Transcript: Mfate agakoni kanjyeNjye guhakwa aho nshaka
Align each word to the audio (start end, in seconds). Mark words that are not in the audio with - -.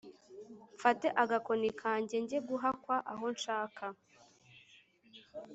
Mfate 0.75 1.07
agakoni 1.23 1.69
kanjyeNjye 1.79 2.37
guhakwa 2.47 2.95
aho 3.11 3.25
nshaka 3.35 3.85